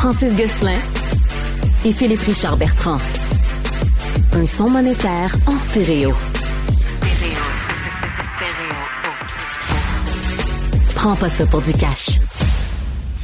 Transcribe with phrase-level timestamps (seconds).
[0.00, 0.78] Francis Gosselin
[1.84, 2.96] et Philippe Richard Bertrand.
[4.32, 6.10] Un son monétaire en stéréo.
[10.94, 12.29] Prends pas ça pour du cash.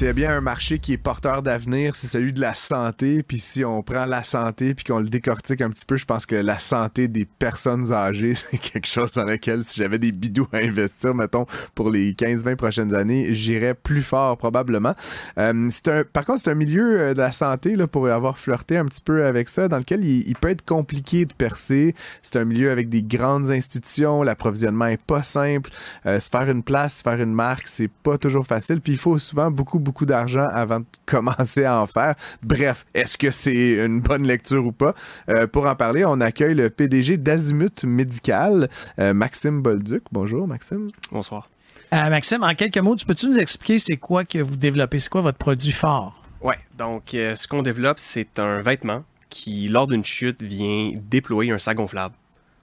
[0.03, 3.23] A bien un marché qui est porteur d'avenir, c'est celui de la santé.
[3.23, 6.27] Puis si on prend la santé puis qu'on le décortique un petit peu, je pense
[6.27, 10.49] que la santé des personnes âgées, c'est quelque chose dans lequel si j'avais des bidous
[10.53, 14.95] à investir, mettons, pour les 15-20 prochaines années, j'irais plus fort probablement.
[15.39, 18.37] Euh, c'est un, par contre, c'est un milieu euh, de la santé, là, pour avoir
[18.37, 21.95] flirté un petit peu avec ça, dans lequel il, il peut être compliqué de percer.
[22.21, 25.71] C'est un milieu avec des grandes institutions, l'approvisionnement est pas simple.
[26.05, 28.83] Euh, se faire une place, se faire une marque, c'est pas toujours facile.
[28.83, 32.17] Puis il faut souvent beaucoup beaucoup d'argent avant de commencer à en faire.
[32.43, 34.95] Bref, est-ce que c'est une bonne lecture ou pas?
[35.31, 38.69] Euh, pour en parler, on accueille le PDG d'Azimut Médical,
[38.99, 40.03] euh, Maxime Bolduc.
[40.11, 40.91] Bonjour, Maxime.
[41.13, 41.49] Bonsoir.
[41.93, 44.99] Euh, Maxime, en quelques mots, tu peux-tu nous expliquer c'est quoi que vous développez?
[44.99, 46.21] C'est quoi votre produit fort?
[46.41, 51.53] Ouais, donc euh, ce qu'on développe, c'est un vêtement qui, lors d'une chute, vient déployer
[51.53, 52.15] un sac gonflable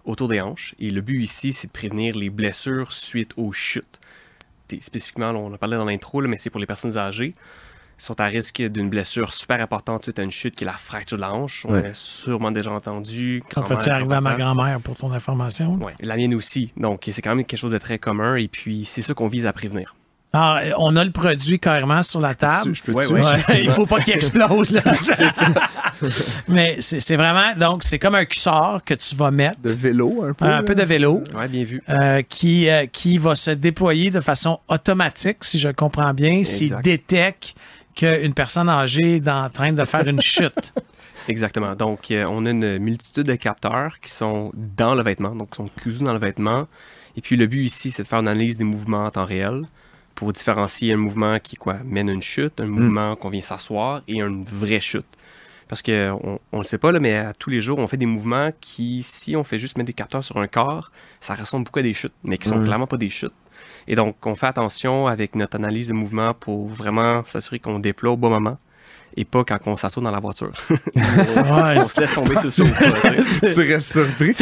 [0.03, 0.75] autour des hanches.
[0.80, 3.99] Et le but ici, c'est de prévenir les blessures suite aux chutes.
[4.81, 7.33] Spécifiquement, là, on en parlait dans l'intro, mais c'est pour les personnes âgées
[7.97, 10.73] qui sont à risque d'une blessure super importante suite à une chute qui est la
[10.73, 11.66] fracture de la hanche.
[11.70, 11.89] On Ouais.
[11.89, 13.44] a sûrement déjà entendu.
[13.55, 15.75] En fait, c'est arrivé à ma grand-mère pour ton information.
[15.75, 16.73] Ouais, la mienne aussi.
[16.75, 18.36] Donc, c'est quand même quelque chose de très commun.
[18.36, 19.95] Et puis, c'est ça qu'on vise à prévenir.
[20.36, 22.73] Ah, on a le produit carrément sur la table.
[22.73, 23.14] Je peux Ouais, dessus?
[23.14, 23.22] ouais.
[23.50, 24.72] Ouais, il faut pas qu'il explose.
[24.72, 24.81] Là.
[26.48, 30.23] Mais c'est c'est vraiment, donc, c'est comme un cuissard que tu vas mettre, De vélo
[30.23, 30.45] un peu.
[30.45, 31.81] un peu de vélo, Ouais, bien vu.
[31.89, 36.76] euh, qui, euh, qui va se déployer de façon automatique, si je comprends bien, s'il
[36.84, 37.56] détecte
[37.95, 40.73] qu'une personne âgée est en train de faire une chute.
[41.28, 41.76] Exactement.
[41.76, 45.58] Donc, euh, on a une multitude de capteurs qui sont dans le vêtement, donc qui
[45.58, 46.67] sont cousus dans le vêtement.
[47.16, 49.61] Et puis, le but ici, c'est de faire une analyse des mouvements en temps réel
[50.16, 54.22] pour différencier un mouvement qui quoi, mène une chute, un mouvement qu'on vient s'asseoir et
[54.22, 55.05] une vraie chute.
[55.67, 57.97] Parce que on, on le sait pas, là, mais à tous les jours, on fait
[57.97, 61.65] des mouvements qui, si on fait juste mettre des capteurs sur un corps, ça ressemble
[61.65, 63.33] beaucoup à des chutes, mais qui sont clairement pas des chutes.
[63.87, 68.11] Et donc, on fait attention avec notre analyse de mouvement pour vraiment s'assurer qu'on déploie
[68.11, 68.58] au bon moment
[69.16, 70.52] et pas quand on s'assoit dans la voiture.
[70.70, 73.10] Ouais, on se laisse tomber sur le sofa.
[73.54, 74.36] tu restes surpris.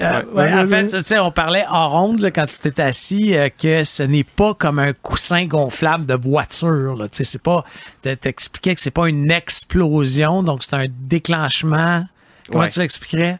[0.00, 0.44] Euh, Ouais.
[0.44, 3.48] ouais, en fait, tu sais, on parlait en ronde là, quand tu t'es assis euh,
[3.50, 6.96] que ce n'est pas comme un coussin gonflable de voiture.
[7.12, 7.64] Tu sais, c'est pas.
[8.04, 12.04] de- T'expliquais que c'est pas une explosion, donc c'est un déclenchement.
[12.50, 12.70] Comment Ouais.
[12.70, 13.38] tu l'expliquerais?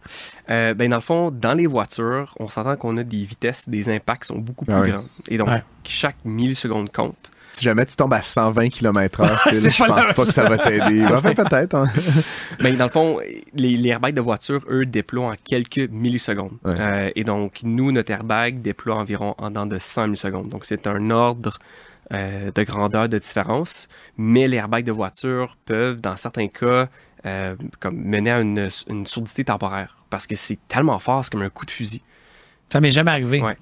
[0.51, 3.89] Euh, ben, dans le fond, dans les voitures, on s'entend qu'on a des vitesses, des
[3.89, 4.91] impacts qui sont beaucoup plus Ah oui.
[4.91, 5.05] grands.
[5.29, 5.63] Et donc, Ouais.
[5.85, 7.31] chaque milliseconde compte.
[7.53, 11.05] Si jamais tu tombes à 120 km/h, je pense pas que ça va t'aider.
[11.11, 11.75] Enfin, peut-être.
[11.75, 11.89] hein.
[12.61, 13.19] Ben, dans le fond,
[13.55, 16.53] les, les airbags de voiture, eux, déploient en quelques millisecondes.
[16.65, 16.75] Ouais.
[16.79, 20.49] Euh, et donc, nous, notre airbag déploie environ en dans de 100 millisecondes.
[20.49, 21.59] Donc, c'est un ordre
[22.13, 23.89] euh, de grandeur de différence.
[24.17, 26.89] Mais les airbags de voiture peuvent, dans certains cas,
[27.27, 29.97] euh, comme mener à une, une surdité temporaire.
[30.09, 32.03] Parce que c'est tellement fort, c'est comme un coup de fusil.
[32.73, 33.41] Ça m'est jamais arrivé.
[33.41, 33.57] Ouais.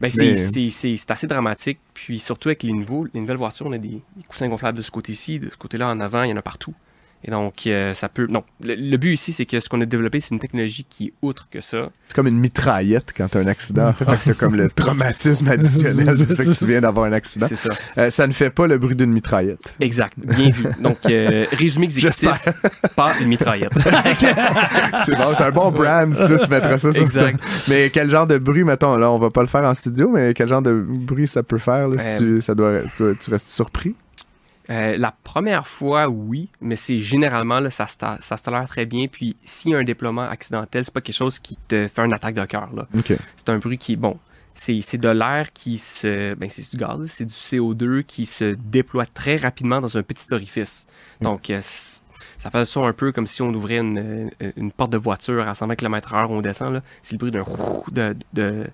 [0.00, 1.78] Ben, c'est- c'est c'est- c'est assez dramatique.
[1.94, 4.82] Puis surtout avec les, nouveaux, les nouvelles voitures, on a des, des coussins gonflables de
[4.82, 6.74] ce côté-ci, de ce côté-là en avant, il y en a partout.
[7.24, 8.26] Et donc, euh, ça peut.
[8.30, 11.06] Non, le, le but ici, c'est que ce qu'on a développé, c'est une technologie qui
[11.06, 11.90] est outre que ça.
[12.06, 13.88] C'est comme une mitraillette quand t'as un accident.
[13.88, 17.46] En fait, c'est comme le traumatisme additionnel du fait que tu viens d'avoir un accident.
[17.48, 17.70] C'est ça.
[17.98, 19.74] Euh, ça ne fait pas le bruit d'une mitraillette.
[19.80, 20.14] Exact.
[20.16, 20.64] Bien vu.
[20.80, 22.30] Donc, euh, résumé exécutif,
[22.94, 23.72] pas une mitraillette.
[25.04, 26.14] C'est bon, c'est un bon brand.
[26.14, 27.38] Si tu, veux, tu mettras ça sur Exact.
[27.38, 30.08] ton- Mais quel genre de bruit, mettons, là, on va pas le faire en studio,
[30.08, 33.04] mais quel genre de bruit ça peut faire, là, si Euh, tu, ça doit, tu,
[33.18, 33.94] tu restes surpris?
[34.70, 39.06] Euh, la première fois, oui, mais c'est généralement, là, ça, ça se tolère très bien.
[39.08, 42.12] Puis, s'il y a un déploiement accidentel, c'est pas quelque chose qui te fait une
[42.12, 42.68] attaque de cœur.
[43.36, 44.18] C'est un bruit qui, bon,
[44.54, 46.34] c'est de l'air qui se.
[46.34, 50.26] Ben, c'est du gaz, c'est du CO2 qui se déploie très rapidement dans un petit
[50.32, 50.86] orifice.
[51.20, 54.92] Donc, euh, ça fait ça un peu comme si on ouvrait une, euh, une porte
[54.92, 56.74] de voiture à 120 km/h, on descend.
[56.74, 56.82] là.
[57.02, 57.44] C'est le bruit d'un
[57.92, 58.66] de, de,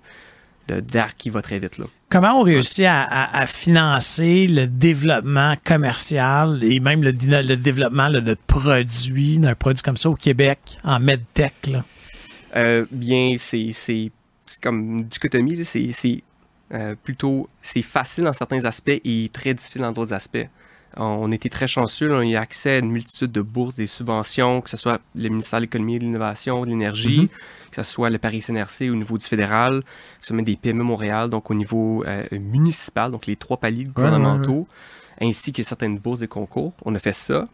[0.69, 1.79] de- d'air qui va très vite.
[1.79, 1.87] Là.
[2.09, 8.21] Comment on réussit à, à- à financer le développement commercial et même le, développement là,
[8.21, 11.67] de produits, d'un produit comme ça au Québec, en medtech?
[11.67, 11.85] Là?
[12.57, 13.71] Euh, bien, c'est,
[14.63, 15.65] comme une dichotomie.
[15.65, 16.23] c'est
[16.73, 20.47] euh, plutôt c'est facile dans certains aspects et très difficile dans d'autres aspects.
[20.97, 23.87] On était très chanceux, là, on a eu accès à une multitude de bourses, des
[23.87, 27.29] subventions, que ce soit le ministère de l'Économie et de l'Innovation, de l'Énergie,
[27.71, 29.89] que ce soit le Paris CNRC au niveau du fédéral, que
[30.21, 33.85] ce soit même des PME Montréal, donc au niveau euh, municipal, donc les trois paliers
[33.85, 34.69] gouvernementaux,
[35.21, 36.73] ainsi que certaines bourses et concours.
[36.85, 37.49] On a fait ça.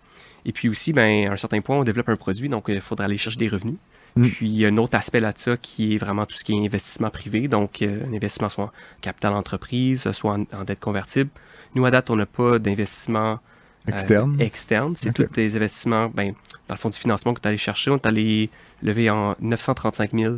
[0.45, 3.05] Et puis aussi, ben, à un certain point, on développe un produit, donc il faudra
[3.05, 3.77] aller chercher des revenus.
[4.17, 4.29] Mm.
[4.29, 6.45] Puis il y a un autre aspect là de ça qui est vraiment tout ce
[6.45, 10.65] qui est investissement privé, donc euh, un investissement soit en capital entreprise, soit en, en
[10.65, 11.31] dette convertible.
[11.75, 13.41] Nous, à date, on n'a pas d'investissement
[13.87, 14.37] Externe?
[14.41, 14.95] externes.
[14.97, 16.35] C'est tous des investissements, ben,
[16.69, 17.91] dans le fond du financement que tu allé chercher.
[17.91, 18.51] On est allé
[18.83, 20.35] lever en 935 000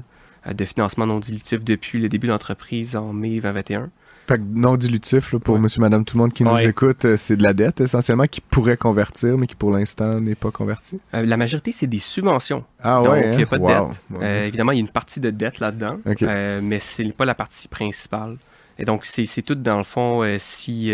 [0.47, 3.91] euh, de financement non dilutif depuis le début de l'entreprise en mai 2021.
[4.41, 5.61] Non dilutif, là, pour Ouais.
[5.61, 6.67] monsieur, madame, tout le monde qui nous Ouais.
[6.67, 10.35] écoute, euh, c'est de la dette essentiellement qui pourrait convertir, mais qui pour l'instant n'est
[10.35, 11.01] pas convertie.
[11.15, 12.65] Euh, la majorité, c'est des subventions.
[12.83, 13.43] Ah Donc, ouais, il n'y hein?
[13.43, 13.89] a pas de Wow.
[13.89, 14.23] dette.
[14.23, 17.25] Euh, évidemment, il y a une partie de dette là-dedans, euh, mais ce n'est pas
[17.27, 18.37] la partie principale.
[18.79, 20.93] Et donc, c'est tout dans le fond, si,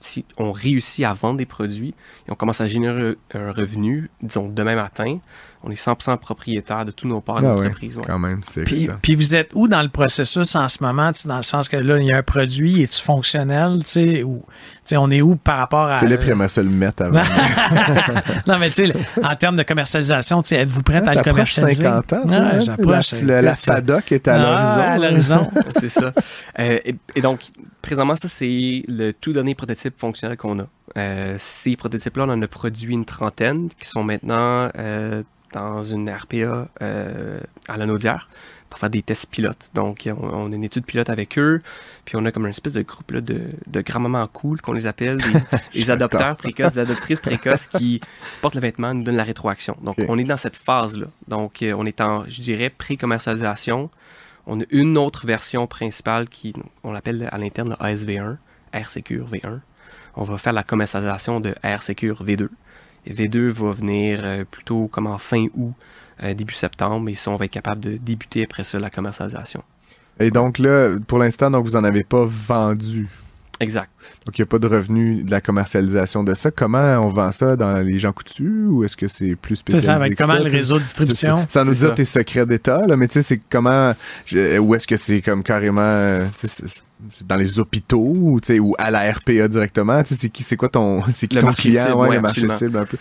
[0.00, 1.94] si on réussit à vendre des produits
[2.28, 5.18] et on commence à générer un revenu, disons demain matin,
[5.64, 7.96] on est 100% propriétaire de tous nos parts Ah d'entreprise.
[7.96, 8.04] ouais.
[8.06, 11.36] Quand même, c'est Puis, puis vous êtes où dans le processus en ce moment, dans
[11.38, 14.94] le sens que là, il y a un produit, est-tu fonctionnel, tu sais, ou tu
[14.94, 15.98] sais, on est où par rapport à...
[15.98, 17.22] Philippe, il aimerait ça le mettre avant.
[18.46, 21.82] non, mais tu sais, en termes de commercialisation, tu sais, êtes-vous prête à le commercialiser?
[21.84, 22.60] 50 ans, hein?
[22.60, 23.12] j'approche.
[23.22, 25.38] La, FADOC est à Ah, à l'horizon.
[25.38, 25.62] l'horizon.
[25.80, 26.12] c'est ça.
[26.58, 27.40] Euh, et, et donc,
[27.82, 30.66] présentement, ça, c'est le tout dernier prototype fonctionnel qu'on a.
[30.96, 35.22] Euh, ces prototypes-là, on en a produit une trentaine qui sont maintenant euh,
[35.52, 38.28] dans une RPA euh, à la Naudière
[38.68, 39.70] pour faire des tests pilotes.
[39.74, 41.60] Donc, on, on a une étude pilote avec eux,
[42.04, 44.86] puis on a comme une espèce de groupe là, de, de grand-mamans cool qu'on les
[44.86, 45.40] appelle, des,
[45.74, 48.00] des adopteurs précoces, des adoptrices précoces qui
[48.40, 49.76] portent le vêtement, nous donnent la rétroaction.
[49.82, 51.06] Donc, on est dans cette phase-là.
[51.28, 53.90] Donc, euh, on est en, je dirais, pré-commercialisation.
[54.46, 56.54] On a une autre version principale qui,
[56.84, 58.36] on l'appelle à l'interne le ASV1,
[58.72, 59.60] Air Secure V1.
[60.16, 62.48] On va faire la commercialisation de Air Secure V2.
[63.06, 65.72] Et V2 va venir euh, plutôt comme en fin août,
[66.22, 69.62] euh, début septembre, et ça, on va être capable de débuter après ça la commercialisation.
[70.20, 73.08] Et donc là, pour l'instant, vous en avez pas vendu?
[73.60, 73.90] Exact.
[74.24, 76.50] Donc il n'y a pas de revenu de la commercialisation de ça.
[76.52, 79.80] Comment on vend ça dans les gens coutus ou est-ce que c'est plus Tu sais,
[79.80, 81.38] spécialisé ça va être que comment ça, le réseau de distribution?
[81.48, 81.94] C'est- Sans nous C'est dire ça.
[81.94, 83.92] tes secrets d'État, là, mais tu sais, c'est comment.
[84.26, 86.18] je- Ou est-ce que c'est comme carrément.
[86.38, 86.82] tu sais, c'est-
[87.12, 90.02] c'est dans les hôpitaux ou, tu sais, ou à la RPA directement?
[90.02, 91.84] Tu sais, c'est qui, c'est quoi ton, c'est qui Le ton client?
[91.86, 92.96] cible, ouais, ouais, le marché cible un peu.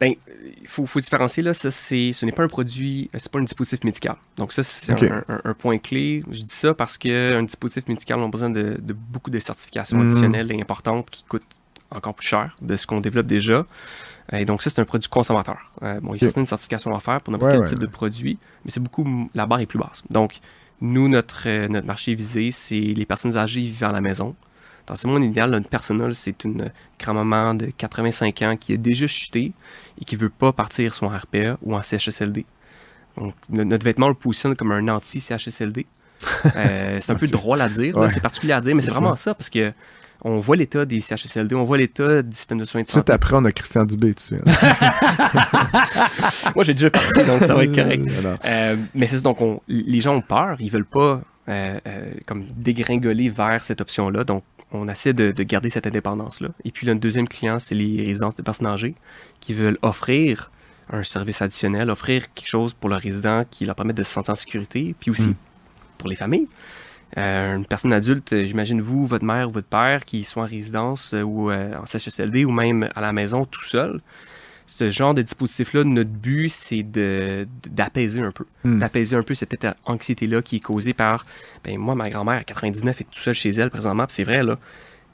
[0.00, 0.14] Ben,
[0.60, 3.38] il faut, faut différencier là, ça c'est, ce n'est pas un produit, euh, c'est pas
[3.38, 4.16] un dispositif médical.
[4.36, 6.22] Donc ça c'est un, un- un point clé.
[6.30, 9.98] Je dis ça parce qu'un dispositif médical on a besoin de, de beaucoup de certifications
[9.98, 10.06] Mhm.
[10.06, 11.42] additionnelles et importantes qui coûtent
[11.90, 13.66] encore plus cher de ce qu'on développe déjà.
[14.32, 15.58] Et donc ça c'est un produit consommateur.
[15.82, 17.86] Euh, bon, il y a certaines certifications à faire pour n'importe Ouais, quel type ouais.
[17.86, 20.02] de produit, mais c'est beaucoup la barre est plus basse.
[20.10, 20.38] Donc
[20.80, 24.34] nous notre euh, notre marché visé c'est les personnes âgées vivant à la maison.
[24.86, 29.06] Dans ce monde idéal, notre personnel, c'est une grand-maman de 85 ans qui a déjà
[29.06, 29.52] chuté
[30.00, 32.44] et qui veut pas partir soit en RPA ou en CHSLD.
[33.16, 35.86] Donc, no- notre vêtement le positionne comme un anti-CHSLD.
[36.56, 38.08] Euh, c'est un peu drôle à dire, Ouais.
[38.10, 39.72] c'est particulier à dire, mais c'est vraiment ça parce que
[40.24, 43.12] on voit l'état des CHSLD, on voit l'état du système de soins de Tout santé.
[43.12, 44.36] après, on a Christian Dubé, tu sais.
[44.46, 45.42] hein.
[46.54, 48.04] Moi, j'ai déjà parti, donc ça va être correct.
[48.44, 52.12] Euh, mais c'est ça, donc on- les gens ont peur, ils veulent pas euh, euh,
[52.26, 54.22] comme dégringoler vers cette option-là.
[54.24, 56.48] Donc, on essaie de, de garder cette indépendance-là.
[56.64, 58.94] Et puis, le deuxième client, c'est les résidences de personnes âgées
[59.40, 60.50] qui veulent offrir
[60.90, 64.32] un service additionnel, offrir quelque chose pour leurs résidents qui leur permet de se sentir
[64.32, 65.34] en sécurité, puis aussi Mm.
[65.98, 66.48] pour les familles.
[67.18, 70.46] Euh, une personne adulte, euh, j'imagine vous, votre mère ou votre père qui soit en
[70.46, 74.00] résidence euh, ou euh, en CHSLD ou même à la maison tout seul.
[74.74, 78.46] Ce genre de dispositif-là, notre but, c'est d'apaiser un peu.
[78.64, 78.78] Hmm.
[78.78, 81.26] D'apaiser un peu cette anxiété-là qui est causée par.
[81.62, 84.58] Ben, moi, ma grand-mère à 99 est tout seule chez elle présentement, c'est vrai, là.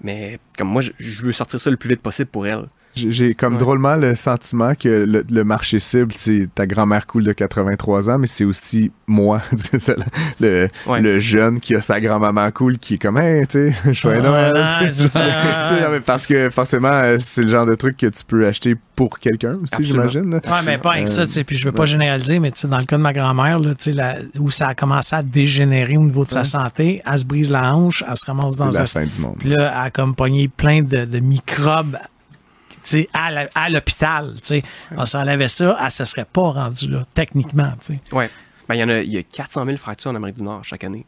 [0.00, 2.66] Mais comme moi, je, je veux sortir ça le plus vite possible pour elle.
[3.08, 3.58] J'ai comme Ouais.
[3.58, 8.18] drôlement le sentiment que le, le marché cible, c'est ta grand-mère cool de 83 ans,
[8.18, 9.40] mais c'est aussi moi,
[10.40, 11.00] le, Ouais.
[11.00, 14.14] le jeune qui a sa grand-maman cool qui est comme, hey, tu sais, je fais
[14.16, 14.52] Ah,
[15.80, 16.02] Noël.
[16.04, 19.56] parce que forcément, euh, c'est le genre de truc que tu peux acheter pour quelqu'un
[19.62, 20.34] aussi, j'imagine.
[20.34, 21.44] Ouais, mais pas avec Euh, ça, tu sais.
[21.44, 23.74] Puis je veux pas généraliser, mais tu sais, dans le cas de ma grand-mère, là,
[23.74, 27.18] tu sais, la- où ça a commencé à dégénérer au niveau de sa santé, elle
[27.18, 29.36] se brise la hanche, elle se ramasse dans la fin du monde.
[29.38, 31.96] Puis là, elle a comme pogné plein de, de microbes,
[33.14, 34.34] à l'hôpital.
[34.96, 37.72] On s'enlevait ça, elle se serait pas rendue là, techniquement.
[38.12, 38.30] Ouais.
[38.68, 41.06] Ben, il y a, y a 400 000 fractures en Amérique du Nord chaque année.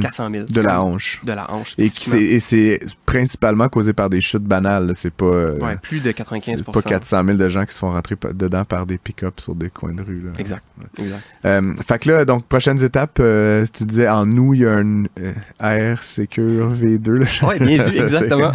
[0.00, 0.44] 400 000.
[0.50, 1.20] De la hanche.
[1.24, 1.74] De la hanche.
[1.78, 4.92] Et c'est principalement causé par des chutes banales.
[4.94, 7.78] C'est pas, euh, Ouais, plus de 95 c'est pas 400 000 de gens qui se
[7.78, 10.22] font rentrer dedans par des pick-up sur des coins de rue.
[10.24, 10.32] Là.
[10.38, 10.64] Exact.
[10.98, 11.20] exact.
[11.44, 14.72] Euh, fait que là, donc, prochaines étapes, euh, tu disais en nous, il y a
[14.72, 18.50] un euh, Air Secure V2 là, Ouais, bien vu, exactement.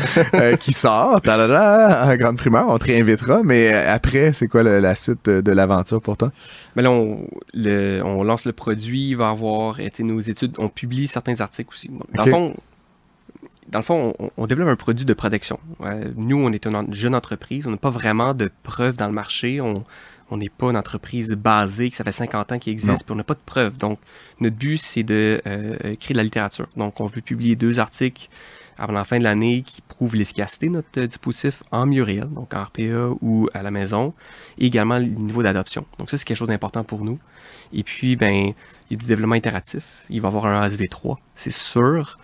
[0.59, 5.29] qui sort, à grande primeur, on te réinvitera, mais après, c'est quoi la, la suite
[5.29, 6.31] de l'aventure pour toi?
[6.75, 10.69] Mais là, on, le- on lance le produit, il va avoir été nos études, on
[10.69, 11.89] publie certains articles aussi.
[12.13, 12.55] Dans le fond,
[13.69, 15.59] dans le fond, on, on développe un produit de protection.
[15.81, 19.13] Euh, nous, on est une jeune entreprise, on n'a pas vraiment de preuves dans le
[19.13, 19.59] marché.
[20.29, 22.73] On n'est pas une entreprise basée, que ça fait 50 ans qu'il Non.
[22.73, 23.77] existe, puis on n'a pas de preuves.
[23.77, 23.97] Donc,
[24.41, 26.67] notre but, c'est de euh, créer de la littérature.
[26.75, 28.27] Donc, on veut publier deux articles
[28.77, 32.53] avant la fin de l'année qui prouve l'efficacité de notre dispositif en milieu réel, donc
[32.53, 34.13] en RPA ou à la maison,
[34.57, 35.85] et également le niveau d'adoption.
[35.99, 37.19] Donc ça, c'est quelque chose d'important pour nous.
[37.73, 38.53] Et puis, ben,
[38.89, 39.83] il y a du développement itératif.
[40.09, 42.17] Il va y avoir un ASV3, c'est sûr.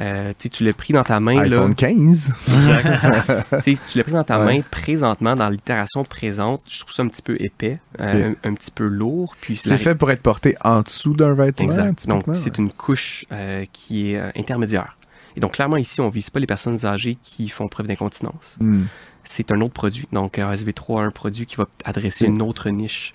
[0.00, 1.38] Euh, tu l'as pris dans ta main.
[1.38, 2.32] iPhone 15.
[2.48, 3.62] Exact.
[3.90, 6.62] tu l'as pris dans ta main présentement, dans l'itération présente.
[6.68, 9.34] Je trouve ça un petit peu épais, euh, un, petit peu lourd.
[9.56, 11.64] C'est fait pour être porté en dessous d'un vêtement.
[11.64, 12.06] Exact.
[12.06, 14.96] Donc, c'est une couche euh, qui est intermédiaire.
[15.36, 18.56] Et donc, clairement, ici, on ne vise pas les personnes âgées qui font preuve d'incontinence.
[18.60, 18.84] Hmm.
[19.22, 20.08] C'est un autre produit.
[20.12, 23.14] Donc, ASV3 un produit qui va adresser une autre niche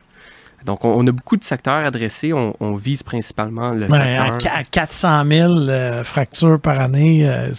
[0.65, 2.33] donc, on, a beaucoup de secteurs adressés.
[2.33, 4.37] On, vise principalement le secteur.
[4.51, 7.51] À, 400 000 euh, fractures par année, euh,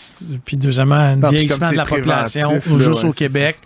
[0.44, 3.58] puis deuxièmement, un vieillissement de la population, juste au Québec.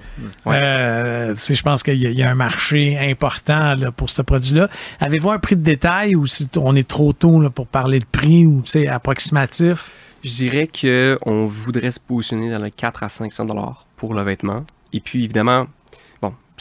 [0.46, 4.68] Euh, je pense qu'il y, a un marché important pour ce produit-là.
[5.00, 8.46] Avez-vous un prix de détail ou si on est trop tôt pour parler de prix
[8.46, 9.92] ou approximatif?
[10.22, 14.64] Je dirais qu'on voudrait se positionner dans les 4 à 500 dollars pour le vêtement.
[14.92, 15.66] Et puis, évidemment,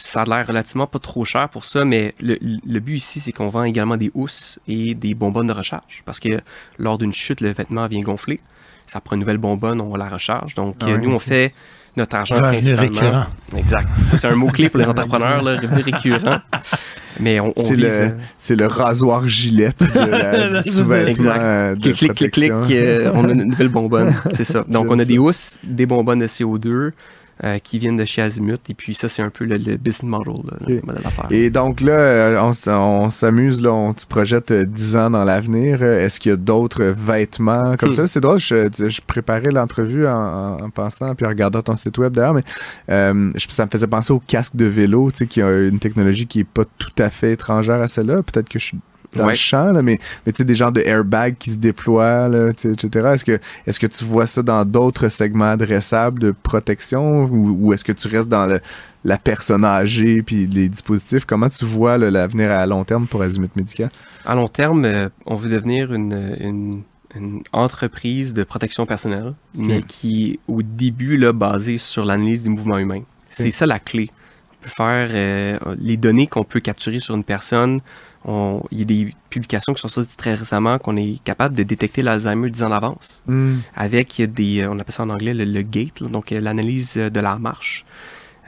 [0.00, 3.48] ça a l'air relativement pas trop cher pour ça, mais le, but ici, c'est qu'on
[3.48, 6.02] vend également des housses et des bonbonnes de recharge.
[6.04, 6.40] Parce que
[6.78, 8.40] lors d'une chute, le vêtement vient gonfler.
[8.86, 10.54] Ça prend une nouvelle bonbonne, on la recharge.
[10.54, 11.52] Donc, ah nous, on fait
[11.96, 12.82] notre argent principalement.
[12.82, 13.24] Récurrent.
[13.56, 13.88] Exact.
[14.06, 16.40] C'est un mot-clé pour les entrepreneurs, le revenu récurrent.
[17.18, 23.10] Mais on, c'est, le, c'est le rasoir gilette de sous-vêtement de clic, clic, clic, euh,
[23.14, 24.14] on a une nouvelle bonbonne.
[24.30, 24.64] C'est ça.
[24.66, 26.92] Donc, on a des housses, des bonbonnes de CO2,
[27.44, 28.60] euh, qui viennent de chez Azimut.
[28.68, 30.34] Et puis ça, c'est un peu le, business model,
[30.66, 31.26] de l'affaire.
[31.30, 35.82] Et donc là, euh, on, s'amuse, là, on, tu projettes 10 ans dans l'avenir.
[35.82, 37.94] Est-ce qu'il y a d'autres vêtements comme hmm.
[37.94, 38.06] ça?
[38.06, 42.44] C'est drôle, je, préparais l'entrevue en, pensant, puis en regardant ton site web d'ailleurs, mais
[42.90, 46.26] euh, ça me faisait penser au casque de vélo, tu sais, qui a une technologie
[46.26, 48.22] qui est pas tout à fait étrangère à celle-là.
[48.22, 48.78] Peut-être que je suis
[49.16, 52.28] dans le champ, là, mais, mais tu sais, des genres de airbags qui se déploient,
[52.28, 53.08] là, etc.
[53.14, 57.84] Est-ce que, est-ce que tu vois ça dans d'autres segments adressables de protection ou, est-ce
[57.84, 58.60] que tu restes dans le,
[59.04, 61.24] la personne âgée puis les dispositifs?
[61.24, 63.90] Comment tu vois l'avenir à long terme pour Azimut Médical?
[64.24, 66.82] À long terme, euh, on veut devenir une, une,
[67.52, 73.02] entreprise de protection personnelle, mais qui, au début, là, basée sur l'analyse des mouvements humains.
[73.28, 74.10] C'est ça la clé.
[74.52, 77.80] On peut faire euh, les données qu'on peut capturer sur une personne
[78.26, 82.02] il y a des publications qui sont sorties très récemment qu'on est capable de détecter
[82.02, 83.22] l'Alzheimer 10 ans d'avance.
[83.26, 83.58] Hmm.
[83.74, 87.84] Avec des, on appelle ça en anglais le, gate, donc euh, l'analyse de la marche.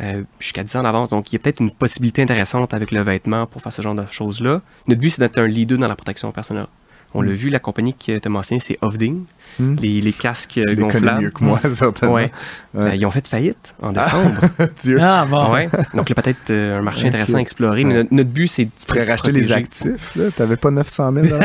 [0.00, 1.10] Euh, jusqu'à 10 ans d'avance.
[1.10, 3.94] Donc, il y a peut-être une possibilité intéressante avec le vêtement pour faire ce genre
[3.94, 4.62] de choses-là.
[4.88, 6.66] Notre but, c'est d'être un leader dans la protection personnelle.
[7.14, 7.34] On l'a mm.
[7.34, 9.24] vu, la compagnie qui t'a mentionné, c'est Ovding.
[9.58, 9.76] Mm.
[9.82, 11.22] Les, les, casques gonflables.
[11.22, 12.14] mieux que moi, certainement.
[12.14, 12.30] Ouais.
[12.74, 14.40] Ben, ils ont fait faillite en ah, décembre.
[14.82, 14.98] Dieu.
[15.00, 15.52] Ah, bon.
[15.52, 15.68] Ouais.
[15.94, 17.84] Donc, là, peut-être euh, un marché intéressant à explorer.
[17.84, 18.70] Mais notre, but, c'est de.
[18.78, 20.24] Tu pourrais racheter les actifs, là.
[20.34, 21.38] T'avais pas 900 000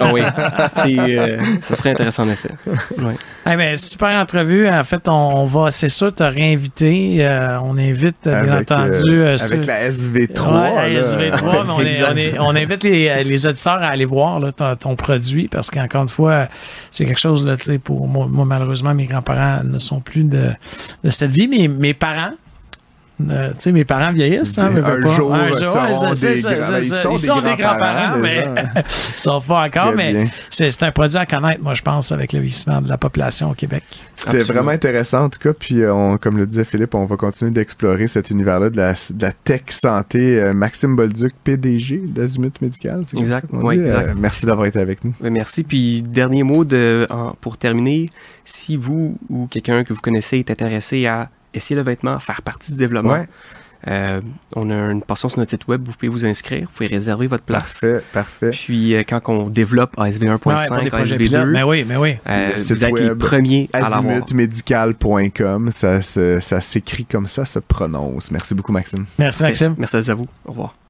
[0.00, 0.22] Ah oui.
[0.86, 2.50] Euh, ça serait intéressant, en effet.
[2.66, 3.14] Ouais.
[3.46, 4.68] Hey, ben, super entrevue.
[4.68, 7.18] En fait, on, va, c'est sûr, te réinviter.
[7.20, 9.22] Euh, on invite, bien entendu.
[9.22, 10.74] avec la SV3.
[10.74, 15.46] la SV3, mais on, invite les, les auditeurs à aller voir là, ton, ton produit
[15.48, 16.48] parce qu'encore une fois,
[16.90, 20.50] c'est quelque chose, là, pour moi, malheureusement, mes grands-parents ne sont plus de,
[21.04, 21.46] de cette vie.
[21.46, 22.32] Mais mes parents,
[23.18, 24.58] euh, tu sais, mes parents vieillissent.
[24.58, 25.78] Hein, un, jour, un jour,
[27.12, 28.46] ils sont des grands-parents, mais
[28.76, 29.94] ils sont pas encore.
[29.96, 33.50] mais c'est un produit à connaître, moi, je pense, avec le vieillissement de la population
[33.50, 33.84] au Québec.
[34.14, 35.54] C'était vraiment intéressant, en tout cas.
[35.54, 38.92] Puis, euh, on, comme le disait Philippe, on va continuer d'explorer cet univers-là de la,
[38.92, 40.40] de la, tech santé.
[40.40, 43.04] Euh, Maxime Bolduc, PDG d'Azimut Médical.
[43.16, 43.46] Exact.
[43.50, 44.14] Oui, exact.
[44.18, 45.14] merci d'avoir été avec nous.
[45.22, 45.64] Merci.
[45.64, 47.08] Puis, dernier mot de,
[47.40, 48.10] pour terminer.
[48.44, 52.72] Si vous ou quelqu'un que vous connaissez est intéressé à essayer le vêtement, faire partie
[52.72, 53.24] du développement.
[53.88, 54.20] Euh,
[54.56, 57.26] on a une portion sur notre site web, vous pouvez vous inscrire, vous pouvez réserver
[57.26, 57.80] votre place.
[57.80, 58.50] Parfait, parfait.
[58.50, 62.16] Puis euh, quand on développe ASV 1.5, ASV 2, mais oui, mais oui.
[62.28, 64.00] Euh, vous êtes les premiers à l'avoir.
[64.00, 68.30] azimutmedical.com, ça, ça s'écrit comme ça, se prononce.
[68.30, 69.06] Merci beaucoup, Maxime.
[69.18, 69.74] Merci, Maxime.
[69.78, 70.26] Merci à vous.
[70.44, 70.76] Au revoir.